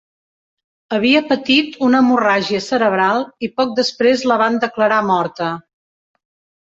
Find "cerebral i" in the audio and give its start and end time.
2.69-3.53